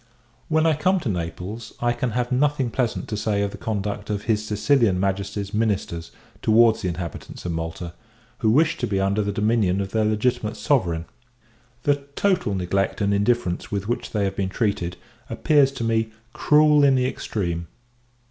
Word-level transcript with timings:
When 0.49 0.65
I 0.65 0.73
come 0.73 0.99
to 1.01 1.09
Naples, 1.09 1.73
I 1.79 1.93
can 1.93 2.09
have 2.17 2.31
nothing 2.31 2.71
pleasant 2.71 3.07
to 3.09 3.15
say 3.15 3.43
of 3.43 3.51
the 3.51 3.55
conduct 3.59 4.09
of 4.09 4.23
his 4.23 4.43
Sicilian 4.43 4.99
Majesty's 4.99 5.53
ministers 5.53 6.09
towards 6.41 6.81
the 6.81 6.87
inhabitants 6.87 7.45
of 7.45 7.51
Malta, 7.51 7.93
who 8.39 8.49
wish 8.49 8.77
to 8.77 8.87
be 8.87 8.99
under 8.99 9.21
the 9.21 9.31
dominion 9.31 9.79
of 9.79 9.91
their 9.91 10.03
legitimate 10.03 10.57
Sovereign. 10.57 11.05
The 11.83 11.97
total 12.15 12.55
neglect 12.55 12.99
and 12.99 13.13
indifference 13.13 13.71
with 13.71 13.87
which 13.87 14.09
they 14.09 14.23
have 14.23 14.35
been 14.35 14.49
treated, 14.49 14.97
appears 15.29 15.71
to 15.73 15.83
me 15.83 16.09
cruel 16.33 16.83
in 16.83 16.95
the 16.95 17.05
extreme. 17.05 17.67